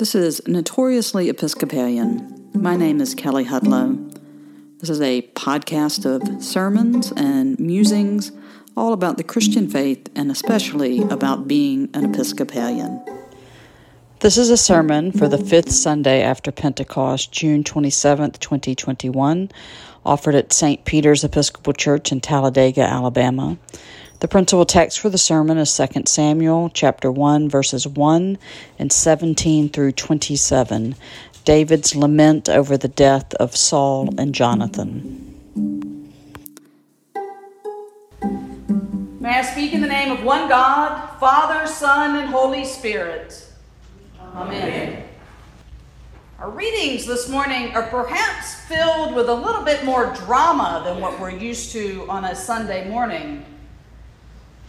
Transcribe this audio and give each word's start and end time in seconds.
This 0.00 0.14
is 0.14 0.40
Notoriously 0.46 1.28
Episcopalian. 1.28 2.48
My 2.54 2.74
name 2.74 3.02
is 3.02 3.14
Kelly 3.14 3.44
Hudlow. 3.44 4.18
This 4.78 4.88
is 4.88 4.98
a 5.02 5.20
podcast 5.34 6.06
of 6.06 6.42
sermons 6.42 7.12
and 7.18 7.60
musings 7.60 8.32
all 8.78 8.94
about 8.94 9.18
the 9.18 9.22
Christian 9.22 9.68
faith 9.68 10.08
and 10.16 10.30
especially 10.30 11.02
about 11.02 11.46
being 11.46 11.90
an 11.92 12.06
Episcopalian. 12.06 13.04
This 14.20 14.38
is 14.38 14.48
a 14.48 14.56
sermon 14.56 15.12
for 15.12 15.28
the 15.28 15.36
fifth 15.36 15.70
Sunday 15.70 16.22
after 16.22 16.50
Pentecost, 16.50 17.30
June 17.30 17.62
27th, 17.62 18.38
2021, 18.38 19.50
offered 20.06 20.34
at 20.34 20.54
St. 20.54 20.82
Peter's 20.86 21.24
Episcopal 21.24 21.74
Church 21.74 22.10
in 22.10 22.22
Talladega, 22.22 22.84
Alabama. 22.84 23.58
The 24.20 24.28
principal 24.28 24.66
text 24.66 25.00
for 25.00 25.08
the 25.08 25.16
sermon 25.16 25.56
is 25.56 25.74
2 25.74 26.02
Samuel 26.04 26.68
chapter 26.74 27.10
1 27.10 27.48
verses 27.48 27.88
1 27.88 28.36
and 28.78 28.92
17 28.92 29.70
through 29.70 29.92
27. 29.92 30.94
David's 31.46 31.96
lament 31.96 32.46
over 32.46 32.76
the 32.76 32.88
death 32.88 33.32
of 33.36 33.56
Saul 33.56 34.10
and 34.18 34.34
Jonathan. 34.34 35.26
May 39.20 39.38
I 39.38 39.42
speak 39.42 39.72
in 39.72 39.80
the 39.80 39.88
name 39.88 40.12
of 40.12 40.22
one 40.22 40.50
God, 40.50 41.18
Father, 41.18 41.66
Son, 41.66 42.16
and 42.16 42.28
Holy 42.28 42.66
Spirit. 42.66 43.50
Amen. 44.20 44.62
Amen. 44.62 45.04
Our 46.38 46.50
readings 46.50 47.06
this 47.06 47.26
morning 47.30 47.74
are 47.74 47.84
perhaps 47.84 48.54
filled 48.66 49.14
with 49.14 49.30
a 49.30 49.34
little 49.34 49.64
bit 49.64 49.82
more 49.86 50.12
drama 50.14 50.82
than 50.84 51.00
what 51.00 51.18
we're 51.18 51.30
used 51.30 51.72
to 51.72 52.04
on 52.10 52.26
a 52.26 52.34
Sunday 52.34 52.86
morning. 52.86 53.46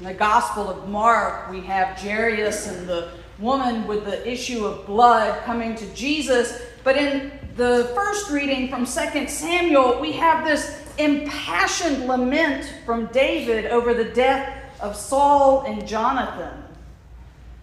In 0.01 0.07
the 0.07 0.13
Gospel 0.15 0.67
of 0.67 0.89
Mark, 0.89 1.51
we 1.51 1.61
have 1.61 1.95
Jairus 1.95 2.65
and 2.65 2.89
the 2.89 3.11
woman 3.37 3.85
with 3.85 4.03
the 4.03 4.27
issue 4.27 4.65
of 4.65 4.87
blood 4.87 5.43
coming 5.43 5.75
to 5.75 5.85
Jesus. 5.93 6.59
But 6.83 6.97
in 6.97 7.31
the 7.55 7.91
first 7.93 8.31
reading 8.31 8.67
from 8.67 8.87
2 8.87 9.27
Samuel, 9.27 9.99
we 10.01 10.13
have 10.13 10.43
this 10.43 10.75
impassioned 10.97 12.07
lament 12.07 12.73
from 12.83 13.09
David 13.13 13.67
over 13.67 13.93
the 13.93 14.05
death 14.05 14.51
of 14.79 14.95
Saul 14.95 15.65
and 15.67 15.87
Jonathan. 15.87 16.63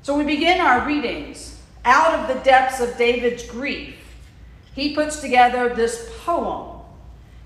So 0.03 0.17
we 0.17 0.23
begin 0.23 0.61
our 0.61 0.87
readings 0.87 1.61
out 1.85 2.21
of 2.21 2.29
the 2.29 2.41
depths 2.45 2.79
of 2.79 2.97
David's 2.97 3.45
grief. 3.51 3.97
He 4.77 4.95
puts 4.95 5.21
together 5.21 5.75
this 5.75 6.09
poem. 6.25 6.78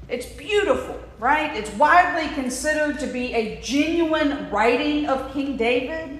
It's 0.09 0.27
beautiful 0.27 1.03
right? 1.23 1.55
It's 1.57 1.71
widely 1.75 2.35
considered 2.35 2.99
to 2.99 3.07
be 3.07 3.33
a 3.33 3.61
genuine 3.61 4.51
writing 4.51 5.07
of 5.07 5.33
King 5.33 5.57
David. 5.57 6.19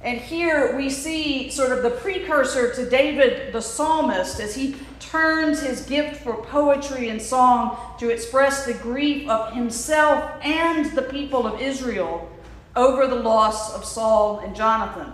And 0.00 0.18
here 0.20 0.76
we 0.76 0.90
see 0.90 1.50
sort 1.50 1.70
of 1.70 1.84
the 1.84 1.90
precursor 1.90 2.74
to 2.74 2.90
David 2.90 3.52
the 3.52 3.62
psalmist 3.62 4.40
as 4.40 4.56
he 4.56 4.74
turns 4.98 5.60
his 5.60 5.82
gift 5.82 6.16
for 6.16 6.42
poetry 6.42 7.10
and 7.10 7.22
song 7.22 7.78
to 8.00 8.10
express 8.10 8.66
the 8.66 8.74
grief 8.74 9.28
of 9.28 9.52
himself 9.52 10.32
and 10.42 10.86
the 10.96 11.02
people 11.02 11.46
of 11.46 11.60
Israel 11.60 12.28
over 12.74 13.06
the 13.06 13.14
loss 13.14 13.72
of 13.72 13.84
Saul 13.84 14.40
and 14.40 14.54
Jonathan. 14.54 15.12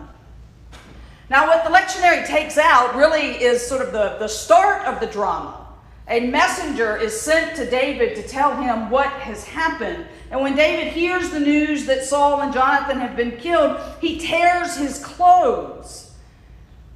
Now, 1.29 1.47
what 1.47 1.63
the 1.63 1.71
lectionary 1.71 2.27
takes 2.27 2.57
out 2.57 2.97
really 2.97 3.43
is 3.43 3.67
sort 3.67 3.83
of 3.83 3.93
the, 3.93 4.17
the 4.19 4.29
start 4.29 4.87
of 4.87 4.98
the 5.01 5.07
drama 5.07 5.64
a 6.09 6.21
messenger 6.21 6.97
is 6.97 7.19
sent 7.19 7.57
to 7.57 7.69
David 7.69 8.15
to 8.17 8.29
tell 8.29 8.55
him 8.61 8.91
what 8.91 9.09
has 9.09 9.45
happened. 9.45 10.07
And 10.31 10.41
when 10.41 10.55
David 10.55 10.93
hears 10.93 11.31
the 11.31 11.41
news 11.41 11.87
that 11.87 12.05
Saul 12.05 12.43
and 12.43 12.53
Jonathan 12.53 12.99
have 12.99 13.17
been 13.17 13.39
killed, 13.39 13.81
he 14.01 14.19
tears 14.19 14.77
his 14.77 15.03
clothes. 15.03 16.13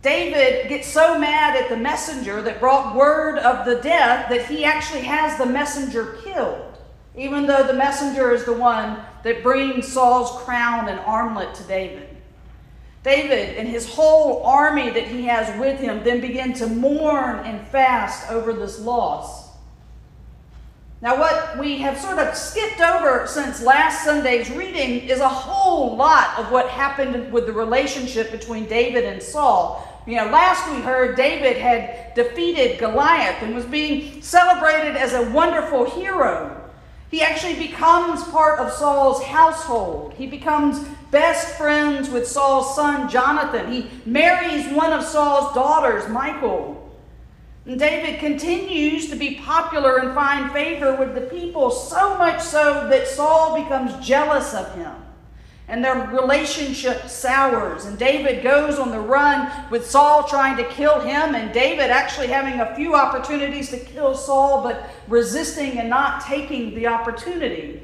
David 0.02 0.68
gets 0.68 0.86
so 0.86 1.18
mad 1.18 1.56
at 1.56 1.70
the 1.70 1.76
messenger 1.76 2.42
that 2.42 2.60
brought 2.60 2.94
word 2.94 3.38
of 3.38 3.64
the 3.64 3.80
death 3.80 4.28
that 4.28 4.46
he 4.46 4.64
actually 4.64 5.02
has 5.02 5.38
the 5.38 5.46
messenger 5.46 6.18
killed, 6.22 6.76
even 7.16 7.46
though 7.46 7.66
the 7.66 7.72
messenger 7.72 8.30
is 8.30 8.44
the 8.44 8.52
one 8.52 8.98
that 9.24 9.42
brings 9.42 9.88
Saul's 9.90 10.42
crown 10.44 10.88
and 10.88 11.00
armlet 11.00 11.54
to 11.56 11.62
David. 11.64 12.17
David 13.02 13.56
and 13.56 13.68
his 13.68 13.88
whole 13.88 14.44
army 14.44 14.90
that 14.90 15.06
he 15.06 15.24
has 15.26 15.58
with 15.58 15.80
him 15.80 16.02
then 16.04 16.20
begin 16.20 16.52
to 16.54 16.66
mourn 16.66 17.38
and 17.40 17.66
fast 17.68 18.30
over 18.30 18.52
this 18.52 18.80
loss. 18.80 19.48
Now, 21.00 21.16
what 21.16 21.58
we 21.58 21.78
have 21.78 21.96
sort 21.96 22.18
of 22.18 22.36
skipped 22.36 22.80
over 22.80 23.24
since 23.28 23.62
last 23.62 24.04
Sunday's 24.04 24.50
reading 24.50 25.08
is 25.08 25.20
a 25.20 25.28
whole 25.28 25.94
lot 25.96 26.36
of 26.38 26.50
what 26.50 26.68
happened 26.68 27.32
with 27.32 27.46
the 27.46 27.52
relationship 27.52 28.32
between 28.32 28.66
David 28.66 29.04
and 29.04 29.22
Saul. 29.22 29.86
You 30.08 30.16
know, 30.16 30.26
last 30.26 30.68
we 30.68 30.80
heard 30.80 31.16
David 31.16 31.56
had 31.56 32.14
defeated 32.14 32.80
Goliath 32.80 33.42
and 33.42 33.54
was 33.54 33.64
being 33.64 34.20
celebrated 34.22 34.96
as 34.96 35.12
a 35.12 35.30
wonderful 35.30 35.84
hero. 35.84 36.57
He 37.10 37.22
actually 37.22 37.54
becomes 37.54 38.22
part 38.24 38.58
of 38.58 38.72
Saul's 38.72 39.22
household. 39.22 40.12
He 40.14 40.26
becomes 40.26 40.86
best 41.10 41.56
friends 41.56 42.10
with 42.10 42.28
Saul's 42.28 42.74
son 42.76 43.08
Jonathan. 43.08 43.72
He 43.72 43.88
marries 44.04 44.70
one 44.72 44.92
of 44.92 45.02
Saul's 45.02 45.54
daughters, 45.54 46.08
Michal. 46.08 46.74
And 47.64 47.78
David 47.78 48.20
continues 48.20 49.08
to 49.08 49.16
be 49.16 49.36
popular 49.36 49.98
and 49.98 50.14
find 50.14 50.52
favor 50.52 50.96
with 50.96 51.14
the 51.14 51.22
people, 51.22 51.70
so 51.70 52.16
much 52.18 52.40
so 52.40 52.88
that 52.88 53.08
Saul 53.08 53.62
becomes 53.62 54.06
jealous 54.06 54.54
of 54.54 54.74
him. 54.74 54.92
And 55.68 55.84
their 55.84 56.06
relationship 56.08 57.08
sours. 57.08 57.84
And 57.84 57.98
David 57.98 58.42
goes 58.42 58.78
on 58.78 58.90
the 58.90 59.00
run 59.00 59.50
with 59.70 59.86
Saul 59.86 60.24
trying 60.24 60.56
to 60.56 60.64
kill 60.64 61.00
him, 61.00 61.34
and 61.34 61.52
David 61.52 61.90
actually 61.90 62.28
having 62.28 62.60
a 62.60 62.74
few 62.74 62.94
opportunities 62.94 63.68
to 63.70 63.78
kill 63.78 64.14
Saul, 64.14 64.62
but 64.62 64.88
resisting 65.08 65.78
and 65.78 65.90
not 65.90 66.24
taking 66.24 66.74
the 66.74 66.86
opportunity. 66.86 67.82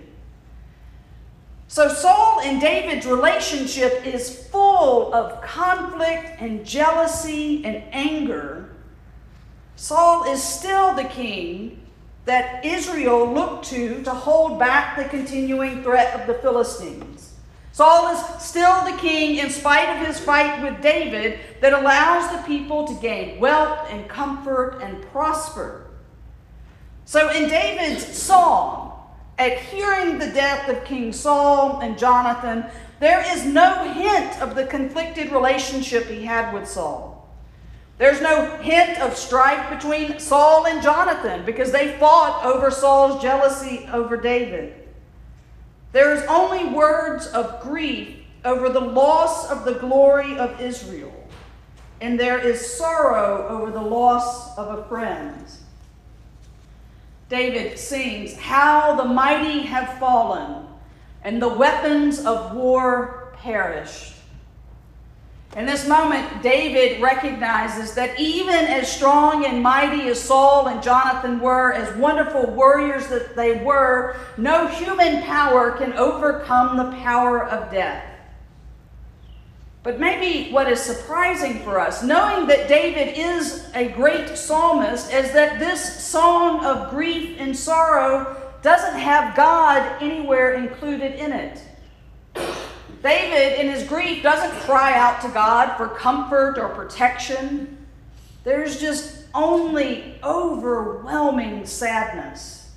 So, 1.68 1.88
Saul 1.88 2.40
and 2.40 2.60
David's 2.60 3.04
relationship 3.04 4.06
is 4.06 4.46
full 4.48 5.12
of 5.12 5.42
conflict 5.42 6.40
and 6.40 6.64
jealousy 6.64 7.64
and 7.64 7.82
anger. 7.90 8.70
Saul 9.76 10.24
is 10.24 10.42
still 10.42 10.94
the 10.94 11.04
king 11.04 11.80
that 12.26 12.64
Israel 12.64 13.30
looked 13.30 13.66
to 13.66 14.02
to 14.04 14.10
hold 14.10 14.58
back 14.58 14.96
the 14.96 15.04
continuing 15.04 15.82
threat 15.82 16.18
of 16.18 16.26
the 16.26 16.34
Philistines. 16.34 17.33
Saul 17.74 18.14
is 18.14 18.40
still 18.40 18.84
the 18.84 18.96
king 18.98 19.38
in 19.38 19.50
spite 19.50 19.88
of 19.88 20.06
his 20.06 20.20
fight 20.20 20.62
with 20.62 20.80
David 20.80 21.40
that 21.60 21.72
allows 21.72 22.30
the 22.30 22.40
people 22.46 22.86
to 22.86 22.94
gain 23.00 23.40
wealth 23.40 23.88
and 23.90 24.08
comfort 24.08 24.78
and 24.80 25.02
prosper. 25.10 25.88
So, 27.04 27.30
in 27.30 27.48
David's 27.48 28.06
song, 28.16 28.92
at 29.40 29.58
hearing 29.58 30.20
the 30.20 30.30
death 30.30 30.68
of 30.68 30.84
King 30.84 31.12
Saul 31.12 31.80
and 31.80 31.98
Jonathan, 31.98 32.64
there 33.00 33.24
is 33.36 33.44
no 33.44 33.92
hint 33.92 34.40
of 34.40 34.54
the 34.54 34.66
conflicted 34.66 35.32
relationship 35.32 36.06
he 36.06 36.24
had 36.24 36.54
with 36.54 36.68
Saul. 36.68 37.28
There's 37.98 38.20
no 38.20 38.56
hint 38.58 39.00
of 39.00 39.16
strife 39.16 39.68
between 39.68 40.20
Saul 40.20 40.68
and 40.68 40.80
Jonathan 40.80 41.44
because 41.44 41.72
they 41.72 41.98
fought 41.98 42.44
over 42.44 42.70
Saul's 42.70 43.20
jealousy 43.20 43.88
over 43.92 44.16
David. 44.16 44.83
There 45.94 46.12
is 46.12 46.24
only 46.24 46.64
words 46.64 47.28
of 47.28 47.60
grief 47.60 48.16
over 48.44 48.68
the 48.68 48.80
loss 48.80 49.48
of 49.48 49.64
the 49.64 49.74
glory 49.74 50.36
of 50.36 50.60
Israel, 50.60 51.14
and 52.00 52.18
there 52.18 52.40
is 52.40 52.76
sorrow 52.76 53.46
over 53.46 53.70
the 53.70 53.80
loss 53.80 54.58
of 54.58 54.76
a 54.76 54.82
friend. 54.88 55.46
David 57.28 57.78
sings, 57.78 58.34
How 58.34 58.96
the 58.96 59.04
mighty 59.04 59.60
have 59.60 59.96
fallen, 60.00 60.66
and 61.22 61.40
the 61.40 61.54
weapons 61.54 62.26
of 62.26 62.56
war 62.56 63.32
perished. 63.36 64.13
In 65.56 65.66
this 65.66 65.86
moment, 65.86 66.42
David 66.42 67.00
recognizes 67.00 67.94
that 67.94 68.18
even 68.18 68.56
as 68.56 68.90
strong 68.90 69.46
and 69.46 69.62
mighty 69.62 70.08
as 70.08 70.20
Saul 70.20 70.66
and 70.66 70.82
Jonathan 70.82 71.38
were, 71.38 71.72
as 71.72 71.96
wonderful 71.96 72.46
warriors 72.46 73.06
that 73.06 73.36
they 73.36 73.62
were, 73.62 74.16
no 74.36 74.66
human 74.66 75.22
power 75.22 75.70
can 75.72 75.92
overcome 75.92 76.76
the 76.76 76.96
power 76.96 77.44
of 77.44 77.70
death. 77.70 78.04
But 79.84 80.00
maybe 80.00 80.50
what 80.50 80.68
is 80.68 80.80
surprising 80.80 81.60
for 81.60 81.78
us, 81.78 82.02
knowing 82.02 82.48
that 82.48 82.66
David 82.66 83.16
is 83.16 83.70
a 83.74 83.90
great 83.90 84.36
psalmist, 84.36 85.12
is 85.12 85.30
that 85.34 85.60
this 85.60 86.04
song 86.04 86.64
of 86.64 86.90
grief 86.90 87.36
and 87.38 87.56
sorrow 87.56 88.36
doesn't 88.62 88.98
have 88.98 89.36
God 89.36 90.02
anywhere 90.02 90.54
included 90.54 91.14
in 91.14 91.32
it. 91.32 91.62
David, 93.04 93.60
in 93.60 93.70
his 93.70 93.86
grief, 93.86 94.22
doesn't 94.22 94.58
cry 94.62 94.96
out 94.98 95.20
to 95.20 95.28
God 95.28 95.76
for 95.76 95.88
comfort 95.88 96.56
or 96.58 96.70
protection. 96.70 97.76
There's 98.44 98.80
just 98.80 99.26
only 99.34 100.18
overwhelming 100.24 101.66
sadness. 101.66 102.70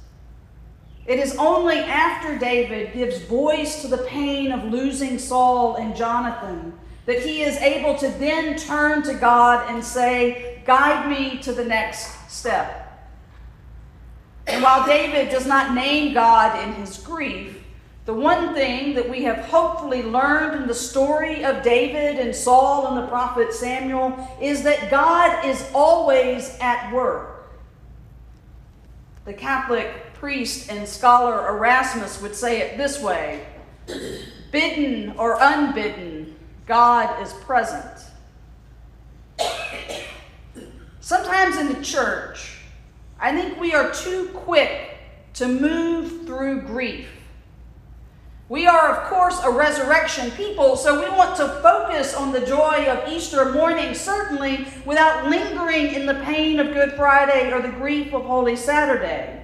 It 1.05 1.19
is 1.19 1.37
only 1.37 1.77
after 1.77 2.37
David 2.37 2.91
gives 2.91 3.21
voice 3.21 3.81
to 3.81 3.87
the 3.87 3.99
pain 3.99 4.51
of 4.51 4.65
losing 4.65 5.17
Saul 5.17 5.75
and 5.75 5.95
Jonathan 5.95 6.77
that 7.05 7.21
he 7.21 7.41
is 7.43 7.55
able 7.59 7.95
to 7.95 8.09
then 8.09 8.57
turn 8.57 9.03
to 9.03 9.13
God 9.13 9.71
and 9.71 9.81
say, 9.81 10.61
Guide 10.65 11.09
me 11.09 11.37
to 11.43 11.53
the 11.53 11.63
next 11.63 12.29
step. 12.29 12.83
And 14.45 14.61
while 14.61 14.85
David 14.85 15.29
does 15.29 15.47
not 15.47 15.73
name 15.73 16.13
God 16.13 16.61
in 16.61 16.73
his 16.73 16.97
grief, 16.97 17.63
the 18.07 18.13
one 18.13 18.53
thing 18.53 18.93
that 18.93 19.09
we 19.09 19.23
have 19.23 19.39
hopefully 19.39 20.01
learned 20.01 20.61
in 20.61 20.65
the 20.65 20.73
story 20.73 21.43
of 21.43 21.61
David 21.61 22.17
and 22.17 22.33
Saul 22.33 22.87
and 22.87 22.97
the 22.97 23.07
prophet 23.07 23.51
Samuel 23.53 24.17
is 24.41 24.63
that 24.63 24.89
God 24.89 25.43
is 25.45 25.69
always 25.75 26.57
at 26.61 26.93
work. 26.93 27.49
The 29.25 29.33
Catholic 29.33 30.13
priest 30.13 30.71
and 30.71 30.87
scholar 30.87 31.49
Erasmus 31.49 32.21
would 32.21 32.33
say 32.33 32.61
it 32.61 32.77
this 32.77 33.01
way 33.01 33.45
Bidden 34.53 35.17
or 35.17 35.37
unbidden, 35.41 36.33
God 36.65 37.21
is 37.21 37.33
present. 37.33 37.99
Sometimes 41.01 41.57
in 41.57 41.73
the 41.73 41.83
church, 41.83 42.59
I 43.19 43.33
think 43.33 43.59
we 43.59 43.73
are 43.73 43.93
too 43.93 44.29
quick 44.29 44.97
to 45.33 45.49
move 45.49 46.25
through 46.25 46.61
grief. 46.61 47.09
We 48.49 48.65
are, 48.65 48.95
of 48.95 49.09
course, 49.09 49.41
a 49.43 49.51
resurrection 49.51 50.31
people, 50.31 50.77
so 50.77 51.01
we 51.01 51.09
want 51.17 51.35
to 51.35 51.49
focus 51.61 52.13
on 52.13 52.31
the 52.31 52.45
joy 52.45 52.85
of 52.85 53.11
Easter 53.11 53.51
morning, 53.51 53.93
certainly, 53.93 54.65
without 54.85 55.29
lingering 55.29 55.93
in 55.93 56.05
the 56.05 56.21
pain 56.23 56.57
of 56.61 56.73
Good 56.73 56.93
Friday 56.93 57.51
or 57.51 57.61
the 57.61 57.67
grief 57.67 58.13
of 58.13 58.23
Holy 58.23 58.55
Saturday. 58.55 59.43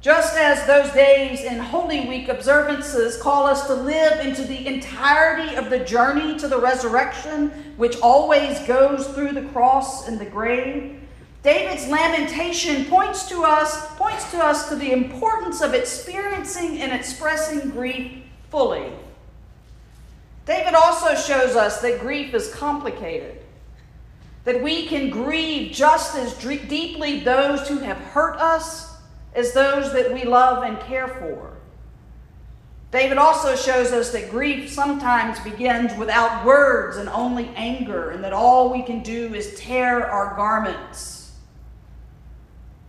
Just 0.00 0.36
as 0.36 0.66
those 0.66 0.92
days 0.92 1.44
in 1.44 1.60
Holy 1.60 2.08
Week 2.08 2.28
observances 2.28 3.16
call 3.22 3.46
us 3.46 3.68
to 3.68 3.74
live 3.74 4.18
into 4.26 4.42
the 4.42 4.66
entirety 4.66 5.54
of 5.54 5.70
the 5.70 5.78
journey 5.78 6.36
to 6.40 6.48
the 6.48 6.58
resurrection, 6.58 7.50
which 7.76 8.00
always 8.00 8.58
goes 8.66 9.06
through 9.14 9.30
the 9.30 9.48
cross 9.50 10.08
and 10.08 10.18
the 10.18 10.24
grave, 10.24 11.01
David's 11.42 11.88
lamentation 11.88 12.84
points 12.84 13.28
to 13.28 13.42
us 13.42 13.88
points 13.96 14.30
to 14.30 14.38
us 14.38 14.68
to 14.68 14.76
the 14.76 14.92
importance 14.92 15.60
of 15.60 15.74
experiencing 15.74 16.80
and 16.80 16.92
expressing 16.92 17.70
grief 17.70 18.22
fully. 18.48 18.92
David 20.46 20.74
also 20.74 21.14
shows 21.14 21.56
us 21.56 21.80
that 21.80 22.00
grief 22.00 22.32
is 22.34 22.52
complicated. 22.54 23.38
That 24.44 24.62
we 24.62 24.86
can 24.86 25.10
grieve 25.10 25.72
just 25.72 26.16
as 26.16 26.34
deeply 26.34 27.20
those 27.20 27.68
who 27.68 27.78
have 27.78 27.96
hurt 27.96 28.36
us 28.38 28.96
as 29.34 29.52
those 29.52 29.92
that 29.92 30.12
we 30.12 30.24
love 30.24 30.62
and 30.62 30.78
care 30.80 31.08
for. 31.08 31.52
David 32.90 33.18
also 33.18 33.56
shows 33.56 33.90
us 33.92 34.12
that 34.12 34.30
grief 34.30 34.70
sometimes 34.70 35.40
begins 35.40 35.96
without 35.96 36.44
words 36.44 36.98
and 36.98 37.08
only 37.08 37.48
anger, 37.56 38.10
and 38.10 38.22
that 38.22 38.34
all 38.34 38.70
we 38.70 38.82
can 38.82 39.02
do 39.02 39.32
is 39.34 39.58
tear 39.58 40.06
our 40.06 40.36
garments. 40.36 41.21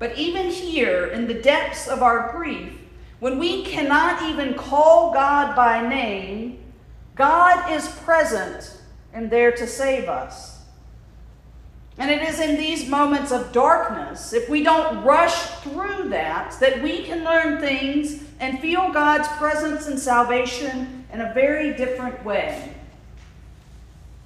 But 0.04 0.18
even 0.18 0.50
here, 0.50 1.06
in 1.08 1.28
the 1.28 1.34
depths 1.34 1.88
of 1.88 2.04
our 2.04 2.30
grief, 2.34 2.74
when 3.22 3.40
we 3.40 3.64
cannot 3.64 4.22
even 4.24 4.54
call 4.54 5.14
God 5.14 5.56
by 5.56 5.88
name, 5.88 6.62
God 7.16 7.72
is 7.72 7.88
present 8.00 8.82
and 9.14 9.32
there 9.32 9.54
to 9.54 9.66
save 9.66 10.10
us. 10.10 10.60
And 11.98 12.12
it 12.12 12.22
is 12.22 12.42
in 12.42 12.58
these 12.58 12.90
moments 12.90 13.32
of 13.32 13.54
darkness, 13.54 14.34
if 14.34 14.50
we 14.50 14.62
don't 14.62 15.06
rush 15.06 15.40
through 15.62 16.10
that, 16.10 16.60
that 16.60 16.84
we 16.84 17.04
can 17.04 17.24
learn 17.24 17.62
things 17.62 18.26
and 18.42 18.60
feel 18.60 18.92
God's 18.92 19.30
presence 19.38 19.88
and 19.88 19.98
salvation 19.98 21.06
in 21.14 21.22
a 21.22 21.34
very 21.34 21.78
different 21.78 22.26
way. 22.26 22.73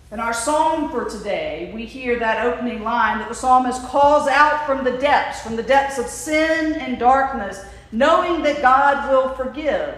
In 0.09 0.21
our 0.21 0.33
psalm 0.33 0.89
for 0.89 1.09
today, 1.09 1.69
we 1.75 1.85
hear 1.85 2.17
that 2.19 2.45
opening 2.45 2.81
line 2.81 3.19
that 3.19 3.27
the 3.27 3.35
psalmist 3.35 3.83
calls 3.83 4.27
out 4.29 4.65
from 4.65 4.85
the 4.85 4.97
depths, 4.97 5.41
from 5.41 5.57
the 5.57 5.63
depths 5.63 5.97
of 5.97 6.05
sin 6.05 6.75
and 6.75 6.97
darkness, 6.97 7.59
knowing 7.91 8.41
that 8.43 8.61
God 8.61 9.11
will 9.11 9.33
forgive. 9.35 9.95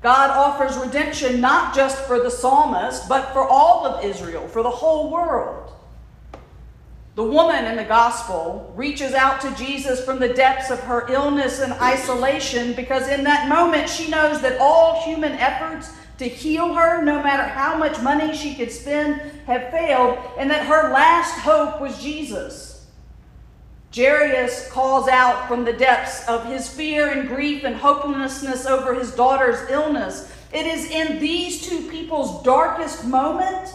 God 0.00 0.30
offers 0.30 0.78
redemption 0.78 1.42
not 1.42 1.74
just 1.74 1.98
for 2.06 2.20
the 2.20 2.30
psalmist, 2.30 3.06
but 3.06 3.34
for 3.34 3.46
all 3.46 3.84
of 3.84 4.02
Israel, 4.02 4.48
for 4.48 4.62
the 4.62 4.70
whole 4.70 5.10
world. 5.10 5.72
The 7.16 7.24
woman 7.24 7.66
in 7.66 7.76
the 7.76 7.84
gospel 7.84 8.72
reaches 8.76 9.12
out 9.12 9.42
to 9.42 9.54
Jesus 9.56 10.02
from 10.02 10.20
the 10.20 10.32
depths 10.32 10.70
of 10.70 10.78
her 10.80 11.04
illness 11.10 11.60
and 11.60 11.72
isolation 11.74 12.72
because 12.74 13.08
in 13.08 13.24
that 13.24 13.48
moment 13.48 13.90
she 13.90 14.08
knows 14.08 14.40
that 14.40 14.58
all 14.60 15.02
human 15.02 15.32
efforts 15.32 15.92
to 16.18 16.28
heal 16.28 16.74
her, 16.74 17.02
no 17.02 17.22
matter 17.22 17.44
how 17.44 17.76
much 17.76 18.00
money 18.02 18.36
she 18.36 18.54
could 18.54 18.72
spend, 18.72 19.20
have 19.46 19.70
failed, 19.70 20.18
and 20.36 20.50
that 20.50 20.66
her 20.66 20.92
last 20.92 21.38
hope 21.38 21.80
was 21.80 22.02
Jesus. 22.02 22.86
Jairus 23.94 24.70
calls 24.70 25.08
out 25.08 25.48
from 25.48 25.64
the 25.64 25.72
depths 25.72 26.28
of 26.28 26.44
his 26.44 26.68
fear 26.68 27.08
and 27.10 27.28
grief 27.28 27.64
and 27.64 27.74
hopelessness 27.74 28.66
over 28.66 28.94
his 28.94 29.14
daughter's 29.14 29.70
illness. 29.70 30.30
It 30.52 30.66
is 30.66 30.90
in 30.90 31.18
these 31.18 31.66
two 31.66 31.88
people's 31.88 32.42
darkest 32.42 33.06
moment 33.06 33.74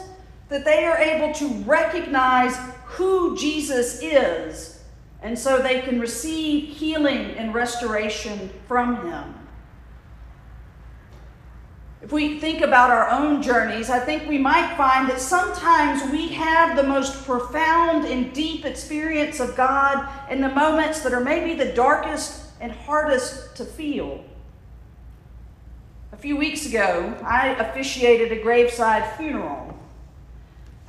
that 0.50 0.66
they 0.66 0.86
are 0.86 0.98
able 0.98 1.34
to 1.36 1.48
recognize 1.64 2.56
who 2.86 3.36
Jesus 3.38 4.02
is, 4.04 4.84
and 5.22 5.38
so 5.38 5.60
they 5.60 5.82
can 5.82 6.00
receive 6.00 6.76
healing 6.76 7.32
and 7.38 7.54
restoration 7.54 8.52
from 8.68 9.08
him. 9.08 9.43
If 12.04 12.12
we 12.12 12.38
think 12.38 12.60
about 12.60 12.90
our 12.90 13.10
own 13.10 13.42
journeys, 13.42 13.90
I 13.90 13.98
think 13.98 14.28
we 14.28 14.38
might 14.38 14.76
find 14.76 15.10
that 15.10 15.22
sometimes 15.22 16.12
we 16.12 16.28
have 16.34 16.76
the 16.76 16.84
most 16.84 17.24
profound 17.24 18.04
and 18.04 18.34
deep 18.34 18.66
experience 18.66 19.40
of 19.40 19.56
God 19.56 20.06
in 20.30 20.42
the 20.42 20.50
moments 20.50 21.00
that 21.04 21.14
are 21.14 21.24
maybe 21.24 21.54
the 21.54 21.72
darkest 21.72 22.52
and 22.60 22.74
hardest 22.74 23.56
to 23.56 23.64
feel. 23.64 24.22
A 26.12 26.18
few 26.18 26.36
weeks 26.36 26.66
ago, 26.66 27.18
I 27.24 27.52
officiated 27.52 28.34
a 28.34 28.44
graveside 28.44 29.16
funeral. 29.16 29.80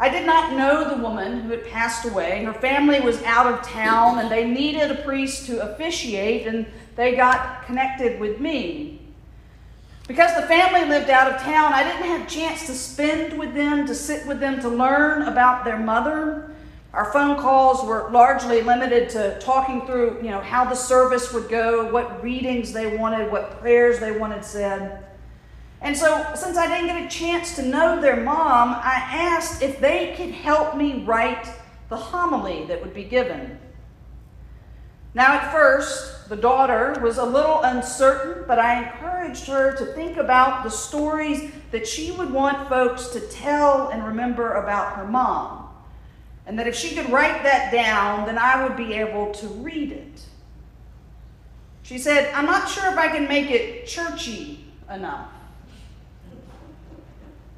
I 0.01 0.09
did 0.09 0.27
not 0.27 0.55
know 0.55 0.89
the 0.89 1.01
woman 1.01 1.43
who 1.43 1.51
had 1.51 1.65
passed 1.69 2.05
away. 2.05 2.43
Her 2.43 2.53
family 2.53 3.01
was 3.01 3.23
out 3.23 3.47
of 3.47 3.63
town 3.63 4.19
and 4.19 4.29
they 4.29 4.51
needed 4.51 4.91
a 4.91 4.97
priest 5.05 5.47
to 5.47 5.63
officiate, 5.63 6.49
and 6.49 6.67
they 6.97 7.15
got 7.15 7.65
connected 7.67 8.19
with 8.19 8.41
me. 8.41 9.04
Because 10.07 10.35
the 10.35 10.47
family 10.47 10.87
lived 10.87 11.09
out 11.09 11.33
of 11.33 11.41
town, 11.41 11.73
I 11.73 11.83
didn't 11.83 12.07
have 12.07 12.27
a 12.27 12.31
chance 12.31 12.67
to 12.67 12.75
spend 12.75 13.39
with 13.39 13.55
them, 13.55 13.87
to 13.87 13.95
sit 13.95 14.27
with 14.27 14.39
them, 14.39 14.61
to 14.61 14.69
learn 14.69 15.23
about 15.23 15.65
their 15.65 15.79
mother. 15.79 16.51
Our 16.93 17.11
phone 17.11 17.41
calls 17.41 17.83
were 17.85 18.11
largely 18.11 18.61
limited 18.61 19.09
to 19.11 19.39
talking 19.41 19.87
through, 19.87 20.19
you 20.23 20.31
know, 20.31 20.41
how 20.41 20.65
the 20.67 20.75
service 20.75 21.33
would 21.33 21.49
go, 21.49 21.91
what 21.91 22.23
readings 22.23 22.73
they 22.73 22.97
wanted, 22.97 23.33
what 23.33 23.61
prayers 23.61 23.99
they 23.99 24.13
wanted 24.13 24.45
said. 24.45 25.05
And 25.81 25.97
so, 25.97 26.33
since 26.35 26.57
I 26.57 26.67
didn't 26.67 26.87
get 26.87 27.05
a 27.05 27.09
chance 27.09 27.57
to 27.57 27.63
know 27.63 28.01
their 28.01 28.23
mom, 28.23 28.71
I 28.75 29.07
asked 29.11 29.63
if 29.63 29.81
they 29.81 30.15
could 30.17 30.31
help 30.31 30.77
me 30.77 31.03
write 31.05 31.49
the 31.89 31.97
homily 31.97 32.65
that 32.67 32.81
would 32.81 32.95
be 32.95 33.05
given. 33.05 33.59
Now, 35.15 35.35
at 35.35 35.53
first, 35.53 36.14
the 36.29 36.37
daughter 36.37 36.99
was 37.03 37.19
a 37.19 37.25
little 37.25 37.61
uncertain, 37.63 38.45
but 38.47 38.59
I 38.59 38.85
encouraged 38.85 39.47
her 39.47 39.77
to 39.77 39.87
think 39.87 40.17
about 40.17 40.65
the 40.65 40.71
stories 40.71 41.51
that 41.71 41.87
she 41.87 42.13
would 42.13 42.33
want 42.33 42.69
folks 42.69 43.09
to 43.09 43.21
tell 43.21 43.89
and 43.89 44.05
remember 44.05 44.55
about 44.55 44.97
her 44.97 45.07
mom. 45.07 45.69
And 46.47 46.59
that 46.59 46.67
if 46.67 46.75
she 46.75 46.95
could 46.95 47.11
write 47.11 47.43
that 47.43 47.73
down, 47.73 48.27
then 48.27 48.39
I 48.39 48.63
would 48.63 48.77
be 48.77 48.95
able 48.95 49.33
to 49.33 49.47
read 49.49 49.93
it. 49.93 50.23
She 51.83 51.99
said, 51.99 52.33
I'm 52.35 52.47
not 52.47 52.69
sure 52.69 52.91
if 52.91 52.97
I 52.99 53.09
can 53.09 53.29
make 53.29 53.51
it 53.51 53.87
churchy 53.87 54.65
enough. 54.91 55.29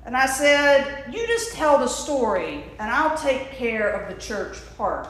And 0.04 0.16
I 0.16 0.26
said, 0.26 1.04
You 1.12 1.26
just 1.26 1.52
tell 1.52 1.78
the 1.78 1.88
story, 1.88 2.64
and 2.78 2.90
I'll 2.90 3.16
take 3.16 3.50
care 3.52 3.88
of 3.88 4.12
the 4.12 4.20
church 4.20 4.56
part. 4.76 5.08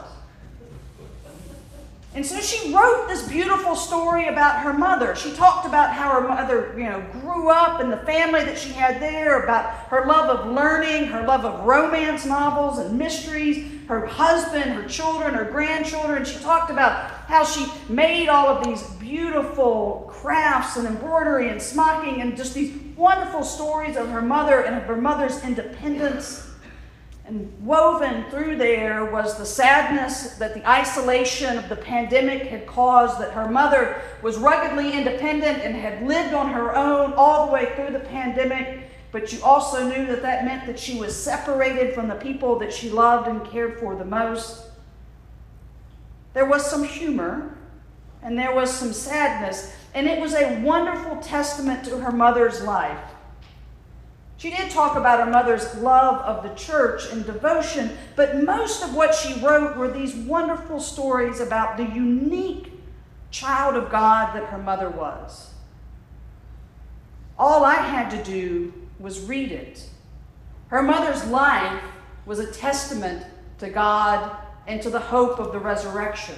And 2.15 2.25
so 2.25 2.39
she 2.39 2.73
wrote 2.73 3.07
this 3.07 3.27
beautiful 3.27 3.75
story 3.75 4.27
about 4.27 4.61
her 4.61 4.73
mother. 4.73 5.15
She 5.15 5.33
talked 5.33 5.67
about 5.67 5.93
how 5.93 6.19
her 6.19 6.27
mother, 6.27 6.73
you 6.75 6.85
know, 6.85 7.05
grew 7.21 7.49
up 7.49 7.79
and 7.79 7.91
the 7.91 7.97
family 7.97 8.43
that 8.43 8.57
she 8.57 8.69
had 8.69 8.99
there, 8.99 9.43
about 9.43 9.65
her 9.89 10.05
love 10.05 10.29
of 10.29 10.51
learning, 10.51 11.05
her 11.05 11.27
love 11.27 11.45
of 11.45 11.65
romance 11.65 12.25
novels 12.25 12.79
and 12.79 12.97
mysteries, 12.97 13.71
her 13.87 14.05
husband, 14.05 14.71
her 14.71 14.87
children, 14.87 15.33
her 15.33 15.45
grandchildren. 15.45 16.25
She 16.25 16.39
talked 16.39 16.71
about 16.71 17.11
how 17.27 17.43
she 17.43 17.67
made 17.87 18.29
all 18.29 18.47
of 18.47 18.65
these 18.65 18.83
beautiful 18.95 20.09
crafts 20.11 20.77
and 20.77 20.87
embroidery 20.87 21.49
and 21.49 21.61
smocking 21.61 22.21
and 22.21 22.35
just 22.35 22.53
these 22.53 22.75
wonderful 22.95 23.43
stories 23.43 23.95
of 23.95 24.09
her 24.09 24.21
mother 24.21 24.61
and 24.61 24.75
of 24.75 24.83
her 24.83 24.99
mother's 24.99 25.43
independence. 25.43 26.49
And 27.27 27.51
woven 27.61 28.23
through 28.29 28.55
there 28.55 29.03
was 29.03 29.37
the 29.37 29.45
sadness 29.45 30.37
that 30.37 30.53
the 30.53 30.67
isolation 30.67 31.57
of 31.57 31.67
the 31.67 31.75
pandemic 31.75 32.43
had 32.43 32.65
caused, 32.65 33.19
that 33.19 33.33
her 33.33 33.49
mother 33.49 34.01
was 34.21 34.37
ruggedly 34.37 34.93
independent 34.93 35.61
and 35.61 35.75
had 35.75 36.07
lived 36.07 36.33
on 36.33 36.49
her 36.53 36.73
own 36.73 37.11
all 37.13 37.45
the 37.45 37.51
way 37.51 37.73
through 37.75 37.91
the 37.91 37.99
pandemic. 37.99 38.83
but 39.11 39.31
you 39.31 39.41
also 39.43 39.87
knew 39.87 40.05
that 40.05 40.21
that 40.21 40.45
meant 40.45 40.65
that 40.65 40.77
she 40.77 40.99
was 40.99 41.15
separated 41.15 41.93
from 41.93 42.07
the 42.07 42.15
people 42.15 42.59
that 42.59 42.71
she 42.71 42.89
loved 42.89 43.27
and 43.27 43.43
cared 43.45 43.79
for 43.79 43.95
the 43.95 44.05
most. 44.05 44.65
There 46.33 46.45
was 46.45 46.69
some 46.69 46.83
humor 46.83 47.57
and 48.21 48.37
there 48.37 48.53
was 48.53 48.71
some 48.71 48.93
sadness, 48.93 49.73
and 49.93 50.07
it 50.07 50.19
was 50.19 50.33
a 50.33 50.61
wonderful 50.61 51.17
testament 51.17 51.85
to 51.85 51.97
her 51.97 52.11
mother's 52.11 52.61
life. 52.61 53.06
She 54.37 54.51
did 54.51 54.69
talk 54.69 54.95
about 54.95 55.19
her 55.19 55.31
mother's 55.31 55.75
love 55.77 56.21
of 56.21 56.43
the 56.43 56.55
church 56.55 57.11
and 57.11 57.25
devotion, 57.25 57.97
but 58.15 58.43
most 58.43 58.83
of 58.83 58.93
what 58.93 59.15
she 59.15 59.39
wrote 59.39 59.75
were 59.75 59.91
these 59.91 60.13
wonderful 60.13 60.79
stories 60.79 61.39
about 61.39 61.75
the 61.75 61.85
unique 61.85 62.71
child 63.31 63.75
of 63.75 63.89
God 63.89 64.35
that 64.35 64.49
her 64.49 64.59
mother 64.59 64.89
was. 64.89 65.53
All 67.37 67.65
I 67.65 67.75
had 67.75 68.09
to 68.11 68.23
do 68.23 68.73
was 68.99 69.21
read 69.21 69.51
it. 69.51 69.89
Her 70.67 70.83
mother's 70.83 71.25
life 71.25 71.83
was 72.25 72.39
a 72.39 72.51
testament 72.51 73.25
to 73.57 73.69
God 73.69 74.35
and 74.67 74.81
to 74.83 74.89
the 74.89 74.99
hope 74.99 75.39
of 75.39 75.51
the 75.51 75.59
resurrection. 75.59 76.35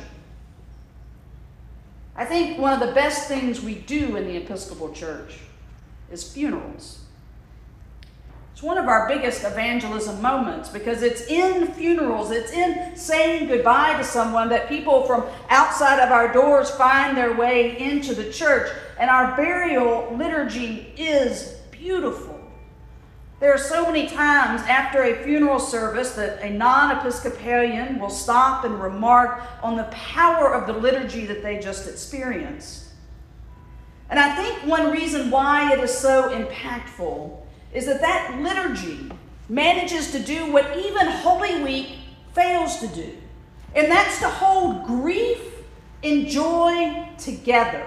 I 2.16 2.26
think 2.26 2.60
one 2.60 2.74
of 2.74 2.80
the 2.86 2.94
best 2.94 3.28
things 3.28 3.62
we 3.62 3.76
do 3.76 4.16
in 4.16 4.26
the 4.26 4.38
Episcopal 4.38 4.94
Church 4.94 5.40
is 6.12 6.32
funerals. 6.32 7.00
It's 8.60 8.66
one 8.66 8.78
of 8.78 8.90
our 8.90 9.08
biggest 9.08 9.46
evangelism 9.46 10.22
moments 10.22 10.68
because 10.68 11.02
it's 11.02 11.22
in 11.28 11.68
funerals, 11.68 12.30
it's 12.30 12.52
in 12.52 12.94
saying 12.98 13.48
goodbye 13.48 13.94
to 13.94 14.04
someone 14.04 14.50
that 14.50 14.68
people 14.68 15.06
from 15.06 15.28
outside 15.48 15.98
of 16.04 16.12
our 16.12 16.34
doors 16.34 16.70
find 16.72 17.16
their 17.16 17.34
way 17.38 17.80
into 17.80 18.14
the 18.14 18.30
church. 18.30 18.70
And 19.00 19.10
our 19.10 19.34
burial 19.38 20.14
liturgy 20.14 20.92
is 20.98 21.56
beautiful. 21.72 22.38
There 23.40 23.54
are 23.54 23.58
so 23.58 23.86
many 23.86 24.10
times 24.10 24.60
after 24.64 25.04
a 25.04 25.24
funeral 25.24 25.62
service 25.62 26.12
that 26.16 26.42
a 26.42 26.50
non 26.50 26.98
Episcopalian 26.98 27.98
will 27.98 28.10
stop 28.10 28.66
and 28.66 28.82
remark 28.82 29.42
on 29.64 29.78
the 29.78 29.86
power 29.86 30.54
of 30.54 30.68
the 30.68 30.74
liturgy 30.74 31.26
that 31.28 31.42
they 31.42 31.60
just 31.60 31.88
experienced. 31.88 32.90
And 34.10 34.20
I 34.20 34.36
think 34.36 34.70
one 34.70 34.92
reason 34.92 35.32
why 35.32 35.72
it 35.72 35.80
is 35.80 35.98
so 35.98 36.38
impactful 36.38 37.46
is 37.74 37.86
that 37.86 38.02
that 38.02 38.40
liturgy 38.42 39.12
manages 39.48 40.12
to 40.12 40.20
do 40.20 40.52
what 40.52 40.78
even 40.78 41.08
Holy 41.08 41.64
Week 41.64 41.90
fails 42.34 42.80
to 42.80 42.88
do, 42.88 43.16
and 43.76 43.92
that's 43.92 44.20
to 44.20 44.28
hold 44.28 44.86
grief 44.86 45.42
and 46.04 46.28
joy 46.28 47.10
together. 47.18 47.86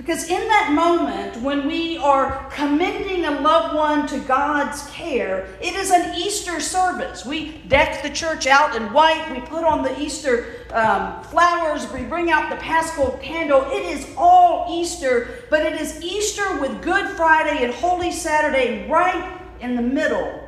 Because 0.00 0.30
in 0.30 0.48
that 0.48 0.72
moment, 0.72 1.36
when 1.42 1.66
we 1.66 1.98
are 1.98 2.48
commending 2.54 3.26
a 3.26 3.38
loved 3.42 3.74
one 3.74 4.06
to 4.06 4.18
God's 4.20 4.88
care, 4.90 5.46
it 5.60 5.74
is 5.74 5.90
an 5.90 6.14
Easter 6.18 6.58
service. 6.58 7.26
We 7.26 7.58
deck 7.68 8.02
the 8.02 8.08
church 8.08 8.46
out 8.46 8.74
in 8.74 8.94
white, 8.94 9.30
we 9.30 9.40
put 9.40 9.62
on 9.62 9.82
the 9.82 10.00
Easter 10.00 10.64
um, 10.72 11.22
flowers, 11.24 11.86
we 11.92 12.04
bring 12.04 12.30
out 12.30 12.48
the 12.48 12.56
paschal 12.56 13.18
candle. 13.22 13.66
It 13.66 13.84
is 13.94 14.08
all 14.16 14.68
Easter, 14.80 15.44
but 15.50 15.66
it 15.66 15.78
is 15.78 16.02
Easter 16.02 16.58
with 16.62 16.80
Good 16.80 17.06
Friday 17.10 17.62
and 17.62 17.74
Holy 17.74 18.10
Saturday 18.10 18.88
right 18.88 19.38
in 19.60 19.76
the 19.76 19.82
middle. 19.82 20.39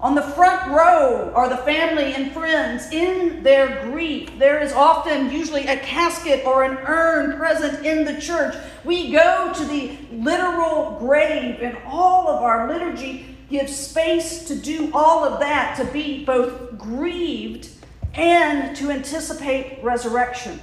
On 0.00 0.14
the 0.14 0.22
front 0.22 0.70
row 0.70 1.32
are 1.34 1.48
the 1.48 1.56
family 1.56 2.14
and 2.14 2.30
friends 2.30 2.88
in 2.92 3.42
their 3.42 3.82
grief. 3.82 4.30
There 4.38 4.60
is 4.60 4.72
often, 4.72 5.32
usually, 5.32 5.66
a 5.66 5.76
casket 5.76 6.46
or 6.46 6.62
an 6.62 6.78
urn 6.86 7.36
present 7.36 7.84
in 7.84 8.04
the 8.04 8.20
church. 8.20 8.54
We 8.84 9.10
go 9.10 9.52
to 9.52 9.64
the 9.64 9.98
literal 10.12 10.96
grave, 11.00 11.60
and 11.62 11.76
all 11.84 12.28
of 12.28 12.42
our 12.42 12.72
liturgy 12.72 13.36
gives 13.50 13.74
space 13.74 14.46
to 14.46 14.54
do 14.54 14.88
all 14.94 15.24
of 15.24 15.40
that, 15.40 15.76
to 15.78 15.84
be 15.86 16.24
both 16.24 16.78
grieved 16.78 17.68
and 18.14 18.76
to 18.76 18.92
anticipate 18.92 19.82
resurrection. 19.82 20.60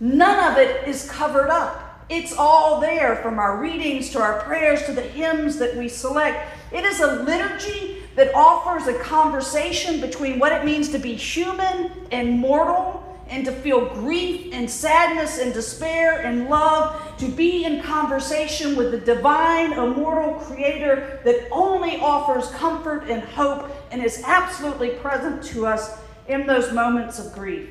None 0.00 0.50
of 0.50 0.58
it 0.58 0.88
is 0.88 1.10
covered 1.10 1.50
up. 1.50 2.06
It's 2.08 2.34
all 2.36 2.80
there 2.80 3.16
from 3.16 3.38
our 3.38 3.58
readings 3.58 4.10
to 4.10 4.20
our 4.20 4.40
prayers 4.40 4.84
to 4.86 4.92
the 4.92 5.02
hymns 5.02 5.58
that 5.58 5.76
we 5.76 5.88
select. 5.88 6.48
It 6.72 6.84
is 6.84 7.00
a 7.00 7.22
liturgy 7.22 7.98
that 8.16 8.34
offers 8.34 8.86
a 8.86 8.98
conversation 8.98 10.00
between 10.00 10.38
what 10.38 10.52
it 10.52 10.64
means 10.64 10.90
to 10.90 10.98
be 10.98 11.14
human 11.14 11.90
and 12.10 12.38
mortal 12.38 13.02
and 13.28 13.46
to 13.46 13.52
feel 13.52 13.86
grief 13.94 14.52
and 14.52 14.68
sadness 14.68 15.38
and 15.38 15.54
despair 15.54 16.20
and 16.20 16.50
love, 16.50 17.16
to 17.16 17.28
be 17.28 17.64
in 17.64 17.80
conversation 17.80 18.76
with 18.76 18.90
the 18.90 18.98
divine, 18.98 19.72
immortal 19.72 20.34
creator 20.34 21.20
that 21.24 21.48
only 21.50 21.98
offers 22.00 22.50
comfort 22.50 23.04
and 23.08 23.22
hope 23.22 23.70
and 23.90 24.04
is 24.04 24.22
absolutely 24.26 24.90
present 24.90 25.42
to 25.42 25.66
us 25.66 25.98
in 26.28 26.46
those 26.46 26.72
moments 26.72 27.18
of 27.18 27.32
grief. 27.32 27.70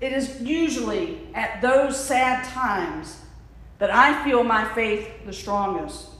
It 0.00 0.12
is 0.12 0.40
usually 0.40 1.18
at 1.34 1.60
those 1.60 1.98
sad 1.98 2.44
times 2.44 3.22
that 3.78 3.90
I 3.92 4.22
feel 4.24 4.44
my 4.44 4.72
faith 4.74 5.08
the 5.24 5.32
strongest. 5.32 6.10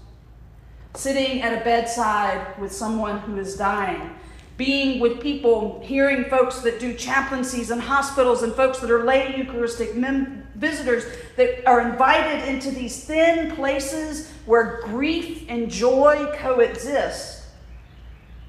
Sitting 0.97 1.43
at 1.43 1.61
a 1.61 1.63
bedside 1.63 2.59
with 2.59 2.73
someone 2.73 3.19
who 3.19 3.37
is 3.37 3.55
dying, 3.55 4.11
being 4.57 4.99
with 4.99 5.21
people, 5.21 5.83
hearing 5.85 6.25
folks 6.25 6.61
that 6.61 6.81
do 6.81 6.95
chaplaincies 6.95 7.71
in 7.71 7.79
hospitals 7.79 8.43
and 8.43 8.55
folks 8.55 8.79
that 8.79 8.91
are 8.91 9.05
lay 9.05 9.37
Eucharistic 9.37 9.95
mem- 9.95 10.47
visitors 10.55 11.05
that 11.37 11.67
are 11.69 11.83
invited 11.83 12.49
into 12.49 12.71
these 12.71 13.05
thin 13.05 13.55
places 13.55 14.33
where 14.47 14.81
grief 14.85 15.45
and 15.51 15.71
joy 15.71 16.33
coexist. 16.39 17.45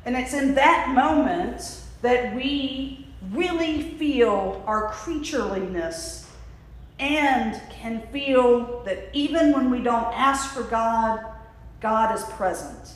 And 0.05 0.15
it's 0.15 0.33
in 0.33 0.55
that 0.55 0.93
moment 0.95 1.81
that 2.01 2.33
we 2.33 3.07
really 3.31 3.81
feel 3.97 4.63
our 4.65 4.89
creatureliness 4.93 6.27
and 6.97 7.61
can 7.69 8.07
feel 8.13 8.83
that 8.83 9.09
even 9.11 9.51
when 9.51 9.69
we 9.69 9.81
don't 9.81 10.13
ask 10.13 10.53
for 10.53 10.63
God, 10.63 11.25
God 11.79 12.15
is 12.15 12.23
present. 12.23 12.93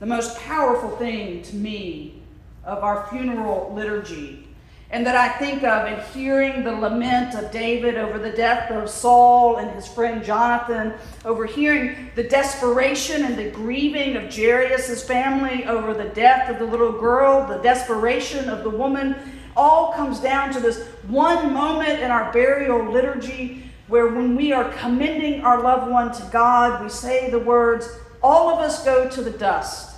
The 0.00 0.06
most 0.06 0.38
powerful 0.40 0.90
thing 0.96 1.42
to 1.42 1.56
me 1.56 2.22
of 2.64 2.82
our 2.82 3.06
funeral 3.08 3.72
liturgy 3.74 4.46
and 4.90 5.04
that 5.04 5.16
I 5.16 5.28
think 5.28 5.64
of 5.64 5.88
in 5.88 6.00
hearing 6.12 6.62
the 6.62 6.72
lament 6.72 7.34
of 7.34 7.50
David 7.50 7.96
over 7.96 8.18
the 8.18 8.30
death 8.30 8.70
of 8.70 8.88
Saul 8.88 9.56
and 9.56 9.70
his 9.72 9.88
friend 9.88 10.24
Jonathan, 10.24 10.94
over 11.24 11.44
hearing 11.44 12.10
the 12.14 12.22
desperation 12.22 13.24
and 13.24 13.36
the 13.36 13.50
grieving 13.50 14.16
of 14.16 14.32
Jairus' 14.32 15.02
family 15.02 15.64
over 15.64 15.92
the 15.92 16.10
death 16.10 16.48
of 16.48 16.60
the 16.60 16.64
little 16.64 16.92
girl, 16.92 17.46
the 17.48 17.58
desperation 17.58 18.48
of 18.48 18.62
the 18.62 18.70
woman, 18.70 19.16
all 19.56 19.92
comes 19.92 20.20
down 20.20 20.52
to 20.52 20.60
this 20.60 20.86
one 21.08 21.52
moment 21.52 21.98
in 22.00 22.10
our 22.10 22.32
burial 22.32 22.90
liturgy 22.90 23.65
where 23.88 24.08
when 24.08 24.36
we 24.36 24.52
are 24.52 24.72
commending 24.72 25.42
our 25.42 25.62
loved 25.62 25.90
one 25.90 26.12
to 26.12 26.28
God, 26.32 26.82
we 26.82 26.88
say 26.88 27.30
the 27.30 27.38
words, 27.38 27.88
All 28.22 28.50
of 28.50 28.58
us 28.58 28.84
go 28.84 29.08
to 29.08 29.22
the 29.22 29.30
dust. 29.30 29.94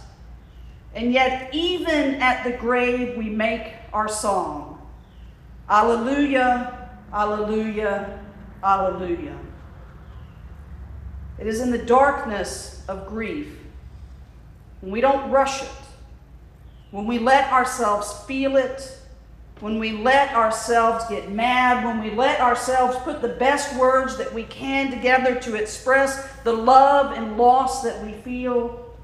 And 0.95 1.13
yet, 1.13 1.51
even 1.55 2.17
at 2.17 2.45
the 2.45 2.53
grave, 2.53 3.17
we 3.17 3.29
make 3.31 3.73
our 3.93 4.09
song. 4.09 4.81
Alleluia, 5.69 6.91
Alleluia, 7.13 8.19
Alleluia. 8.63 9.39
It 11.39 11.47
is 11.47 11.61
in 11.61 11.71
the 11.71 11.79
darkness 11.79 12.83
of 12.89 13.07
grief, 13.07 13.49
when 14.81 14.93
we 14.93 15.01
don't 15.01 15.31
rush 15.31 15.63
it, 15.63 15.69
when 16.91 17.07
we 17.07 17.19
let 17.19 17.53
ourselves 17.53 18.13
feel 18.25 18.57
it, 18.57 18.99
when 19.61 19.79
we 19.79 19.93
let 19.93 20.35
ourselves 20.35 21.05
get 21.09 21.31
mad, 21.31 21.85
when 21.85 22.03
we 22.03 22.11
let 22.17 22.41
ourselves 22.41 22.97
put 22.99 23.21
the 23.21 23.29
best 23.29 23.75
words 23.77 24.17
that 24.17 24.33
we 24.33 24.45
can 24.45 24.91
together 24.91 25.35
to 25.41 25.55
express 25.57 26.29
the 26.45 26.53
love 26.53 27.17
and 27.17 27.37
loss 27.37 27.83
that 27.83 28.05
we 28.05 28.13
feel, 28.13 28.95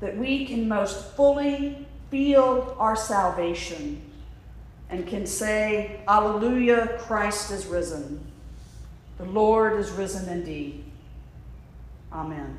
that 0.00 0.16
we 0.16 0.44
can 0.44 0.68
most 0.68 1.14
fully 1.16 1.86
feel 2.10 2.76
our 2.78 2.96
salvation 2.96 4.02
and 4.90 5.06
can 5.06 5.26
say, 5.26 6.00
Alleluia, 6.08 6.98
Christ 6.98 7.50
is 7.50 7.66
risen. 7.66 8.24
The 9.18 9.24
Lord 9.24 9.78
is 9.78 9.90
risen 9.90 10.28
indeed. 10.28 10.84
Amen. 12.12 12.58